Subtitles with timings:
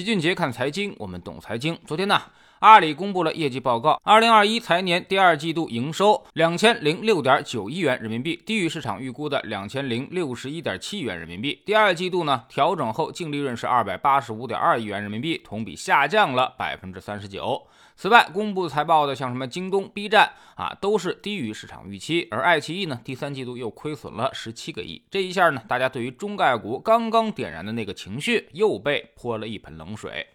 [0.00, 1.78] 齐俊杰看财经，我们懂财经。
[1.86, 2.22] 昨天呢，
[2.60, 11.58] 阿里公布了业绩报告，二零二一财年第二季度营收两千零六点九亿元人民币，低于市场预估的两千零六十一点七亿元人民币。
[11.64, 17.66] 第二季度呢，调整后净利润是二百八十五点二亿元人民币，同比下降了百分之三十九。
[17.96, 22.28] 此外，公布财报的像什么京东、B 站啊，都是低于市场预期。
[22.30, 25.02] 而爱奇艺呢，第三季度又亏损了十七个亿。
[25.10, 30.26] 这一下呢，大家对于中概股刚刚点燃的那个情绪又被泼了一盆冷水。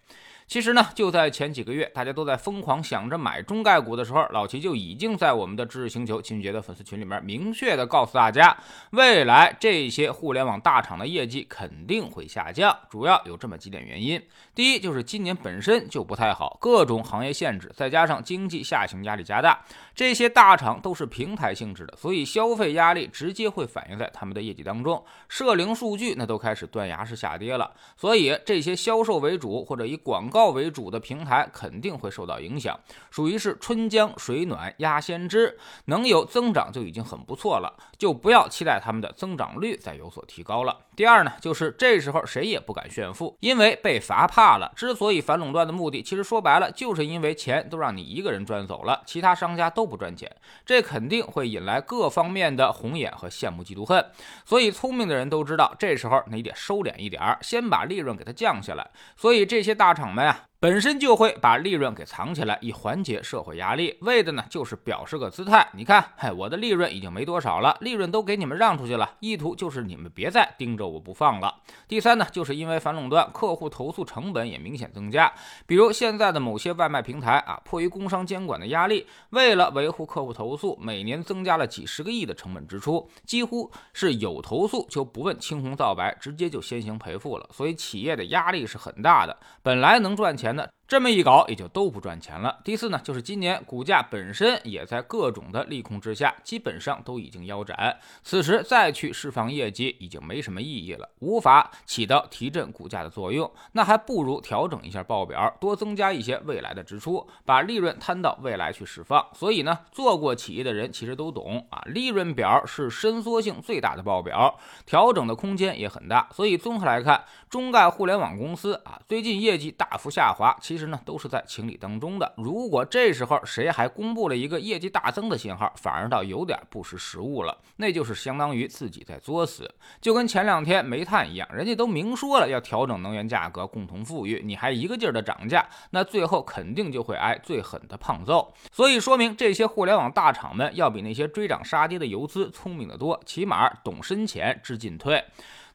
[0.46, 8.56] 其实呢，就在前几个月，大家都在疯狂想着买中概股的时候，老齐就已经在我们的知识星球秦俊杰的粉丝群里面明确的告诉大家，
[8.90, 14.22] 未来这些互联网大厂的业绩肯定会下降，主要有这么几点原因。
[14.54, 19.60] 第一，就是今年本身就不太好，各种行业限制，再加上经济下行压力加大，
[19.94, 32.78] 这些大厂都是平台性质的，所以消费压力直接会反映在他们的业绩当中，社零数据那都开始断崖式下跌了，所以这些销售为主或者以广告告为主的平台肯定会受到影响，
[33.10, 40.76] 属于是春江水暖鸭先知，能有增长就已经很不错了，就不要期待他们的增长率再有所提高了。
[40.94, 44.70] 第二呢，就是这时候谁也不敢炫富，因为被罚怕了。
[44.76, 50.30] 之所以反垄断的目的，其实说白了就是因为钱都让你一个人赚走了，其他商家都不赚钱，
[50.66, 54.04] 这肯定会引来各方面的红眼和羡慕嫉妒恨。
[54.44, 58.86] 所以聪明的人都知道，这时候你得收敛一点，先把利润给它降下来。
[59.16, 60.25] 所以这些大厂们。
[60.26, 60.48] 呀。
[60.58, 65.68] 本身就会把利润给藏起来，以缓解社会压力，为的呢就是表示个姿态。
[65.74, 71.54] 你看， 嗨，我的利润已经没多少了，利润都给你们让出去了，意图就是你们别再盯着我不放了。
[71.86, 75.30] 第三呢，就是因为反垄断，客户投诉成本也明显增加。
[75.66, 87.46] 比如现在的某些外卖平台啊，迫于工商监管的压力，为了维护客户投诉，每年增加了几十个亿的成本支出，几乎是有投诉就不问青红皂白，直接就先行赔付了。
[87.52, 90.45] 所以企业的压力是很大的，本来能赚钱。
[90.46, 90.75] 钱的。
[90.88, 92.60] 这么一搞，也就都不赚钱了。
[92.62, 97.98] 第四呢，就是今年股价本身也在各种的利空之下，基本上都已经腰斩。
[98.22, 103.50] 此时再去释放业绩，已经没什么意义了，无法起到提振股价的作用。
[103.72, 109.26] 那还不如调整一下报表，多增加一些未来的支出，把利润摊到未来去释放。
[109.34, 116.28] 所以呢，做过企业的人其实都懂啊，利润表是伸缩性最大的报表，调整的空间也很大。
[116.32, 122.30] 所以综合来看，中概互联网公司啊，最近业绩大幅下滑，其其实呢，都是在情理当中的。
[122.36, 129.74] 如果这时候谁还公布了一个业绩大增的信号，反而倒有点不识时务了，那就是相当于自己在作死。
[130.02, 138.52] 就跟前两天煤炭一样，人家都明说了要调整能源价格，共同富裕，你还一个劲儿的涨价，那最后肯定就会挨最狠的胖揍。
[138.70, 145.24] 所以说明这些互联网大厂们要比那些追涨杀跌的游资聪明的多，起码懂深浅知进退。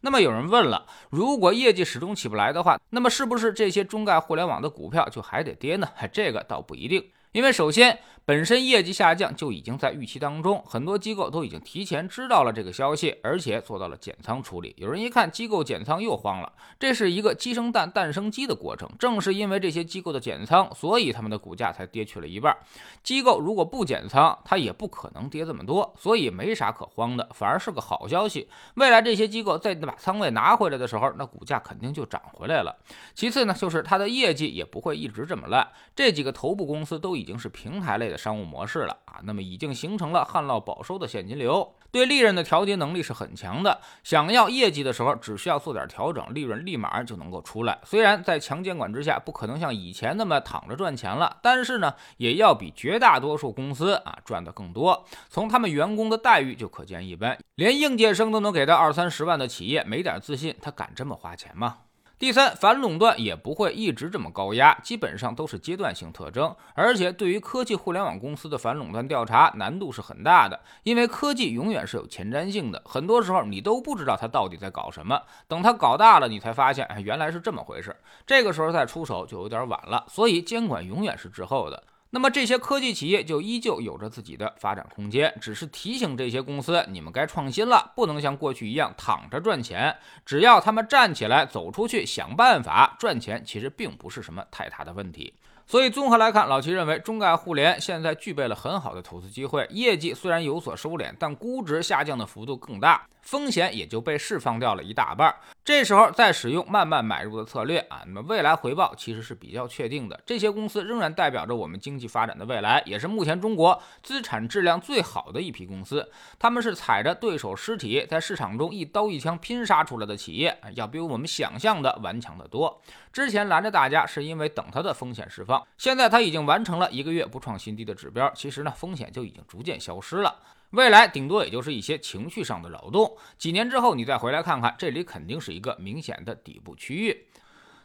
[0.01, 5.87] 那么有人问了，如果业绩始终起不来的话，那么是不是这些中概互联网的股票就还得跌呢？
[6.11, 7.11] 这个倒不一定。
[7.31, 14.75] 因为首先，本身业绩下降就已经在预期当中，很多机构都已经提前知道了这个消息，而且做到了减仓处理。
[14.77, 18.89] 有人一看机构减仓又慌了，这是一个鸡生蛋，蛋生鸡的过程。
[18.99, 22.53] 正是因为这些机构的减仓，所以他们的股价才跌去了一半。
[23.01, 28.49] 机构如果不减仓，它也不可能跌这么多，所以没啥可慌的，反而是个好消息。
[28.75, 32.77] 未来这些机构再把仓位拿回来的时候，那股价肯定就涨回来了。
[33.15, 35.65] 其次呢，就是它的业绩也不会一直这么烂。
[35.95, 37.20] 这几个头部公司都已。
[37.21, 43.79] 已经是平台类的商务模式了啊，那么已经形成了旱涝保收的现金流，对利润的调节能力是很强的。
[44.03, 47.79] 想要业绩的时候，只需要做点调整，利润立马就能够出来。
[47.83, 55.05] 虽然在强监管之下，不可能像以前那么躺着赚钱了，但是呢，也要比绝大多数公司啊赚的更多。
[55.29, 61.77] 从他们员工的待遇就可见一斑，连应届生都能给到二三十万的企业，没点自信，他敢这么花钱吗？
[62.21, 66.55] 第三，反垄断也不会一直这么高压，基本上都是阶段性特征。
[66.75, 75.19] 而且，对于科技互联网公司的反垄断调查难度是很大的，因为科技永远是有前瞻性的，很多时候你都不知道它到底在搞什么。
[75.47, 77.95] 等它搞大了，你才发现，哎，原来是这么回事。
[78.27, 80.05] 这个时候再出手就有点晚了。
[80.07, 81.81] 所以，监管永远是滞后的。
[82.13, 89.95] 那么这些科技企业就依旧有着自己的发展空间，只是提醒这些公司，你们该创新了，不能像过去一样躺着赚钱。
[90.25, 95.33] 只要他们站起来，走出去，想办法赚钱，其实并不是什么太大的问题。
[95.65, 103.07] 所以综合来看，老齐认为中概互联现在具备了很好的投资机会，业绩虽然有所收敛，但估值下降的幅度更大。
[103.21, 105.33] 风险也就被释放掉了一大半，
[105.71, 110.19] 这时候再使用慢慢买入的策略啊，那么未来回报其实是比较确定的。
[110.25, 116.11] 这些公司仍然代表着我们经济发展的未来，也是目前中国资产质量最好的一批公司。
[116.37, 122.81] 他们是踩着对手尸体在市场中一刀一枪拼杀出来的企业，要比我们想象的顽强得多。
[123.13, 130.35] 之前拦着大家是因为等它的风险释放，现在它已经完成了一个月不创新低的指标，其实呢风险就已经逐渐消失了。
[130.71, 137.27] 未来顶多也就是一些情绪上的扰动，几年之后你再回来看看，这里肯定是一个明显的底部区域。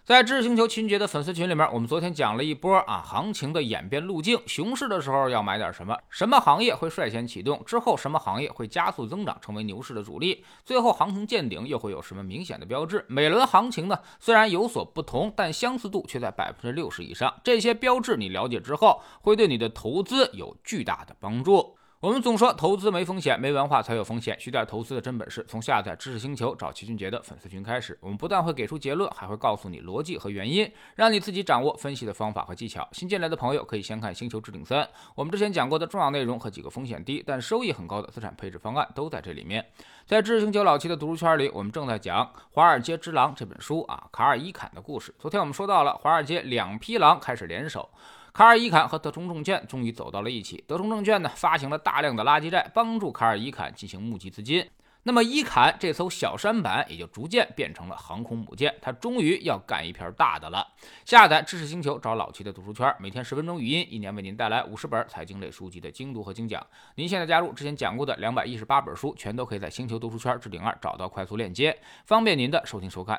[0.05, 13.05] 在知识星球秦杰的粉丝群里面，我们昨天讲了一波啊行情的演变路径，熊市的时候要买点什么，什么行业会率先启动，之后什么行业会加速增长，成为牛市的主力，最后行情见顶又会有什么明显的标志？
[13.09, 17.35] 每轮行情呢虽然有所不同，但相似度却在百分之六十以上。
[17.43, 21.77] 这些标志你了解之后，会对你的投资有巨大的帮助。
[22.01, 24.39] 我们总说投资没风险，没文化才有风险。
[24.39, 27.97] 学点投资的真本事，从下载知识星球找齐俊杰的粉丝群开始。
[28.03, 32.87] 我们不但会给出结论，还会告诉你逻辑和原因，让你自己掌握分析的方法和技巧。
[32.93, 34.85] 新进来的朋友可以先看《星球置顶三》，
[35.15, 39.65] 我们之前讲过的重要内容和几个风险低但收益很高的资产配置方案都在这里面。
[40.05, 42.23] 在知识星球老七的读书圈里，我们正在讲
[42.53, 45.15] 《华尔街之狼》这本书啊，卡尔伊坎的故事。
[45.19, 47.89] 昨天我们说到了华尔街两匹狼开始联手。
[48.37, 50.63] 卡尔伊坎和德充证券终于走到了一起。
[50.69, 54.63] 德充证券呢发行了大量的垃圾债，帮助卡尔伊坎进行募集资金。
[55.05, 60.67] 那么伊坎这艘小舢板也就逐渐变成了航空母舰，他终于要干一片大的了。
[61.07, 66.63] 下载知识星球，找老七的读书圈，每天十分钟语音，一年为您带来五十本财经类书籍的精读和精讲。
[66.97, 71.75] 您现在加入之前讲过的两百一十八本书，全都可以在星球读书圈置顶二找到快速链接，
[72.05, 73.19] 方便您的收听收看。